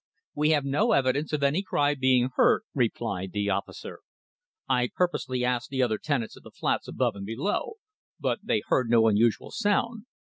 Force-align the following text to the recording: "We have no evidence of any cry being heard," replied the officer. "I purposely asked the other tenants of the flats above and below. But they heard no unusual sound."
"We 0.33 0.49
have 0.49 0.65
no 0.65 0.93
evidence 0.93 1.31
of 1.31 1.43
any 1.43 1.61
cry 1.61 1.93
being 1.93 2.29
heard," 2.33 2.63
replied 2.73 3.33
the 3.33 3.51
officer. 3.51 3.99
"I 4.67 4.89
purposely 4.95 5.45
asked 5.45 5.69
the 5.69 5.83
other 5.83 5.99
tenants 5.99 6.35
of 6.35 6.41
the 6.41 6.49
flats 6.49 6.87
above 6.87 7.15
and 7.15 7.25
below. 7.27 7.73
But 8.19 8.39
they 8.41 8.63
heard 8.65 8.89
no 8.89 9.07
unusual 9.07 9.51
sound." 9.51 10.07